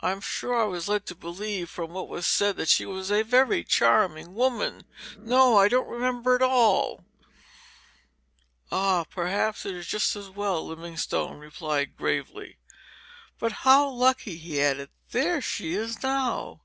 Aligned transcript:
I'm 0.00 0.20
sure 0.20 0.60
I 0.60 0.64
was 0.64 0.88
led 0.88 1.06
to 1.06 1.14
believe 1.14 1.70
from 1.70 1.92
what 1.92 2.08
was 2.08 2.26
said 2.26 2.56
that 2.56 2.68
she 2.68 2.84
was 2.84 3.12
a 3.12 3.22
very 3.22 3.62
charming 3.62 4.34
woman. 4.34 4.84
No, 5.16 5.56
I 5.56 5.68
don't 5.68 5.86
remember 5.86 6.34
at 6.34 6.42
all." 6.42 7.04
"Ah, 8.72 9.04
perhaps 9.08 9.64
it 9.64 9.76
is 9.76 9.86
just 9.86 10.16
as 10.16 10.28
well," 10.28 10.66
Livingstone 10.66 11.38
replied, 11.38 11.96
gravely. 11.96 12.58
"But 13.38 13.52
how 13.62 13.88
lucky!" 13.90 14.38
he 14.38 14.60
added; 14.60 14.90
"there 15.12 15.40
she 15.40 15.74
is 15.74 16.02
now. 16.02 16.62